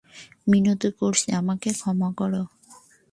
[0.49, 2.33] মিনতি করছি, আমাকে ক্ষমা কর।